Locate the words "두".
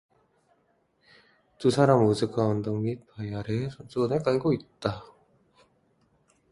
1.59-1.69